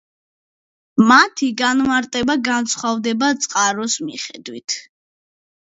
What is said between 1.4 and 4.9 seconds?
განმარტება განსხვავდება წყაროს მიხედვით.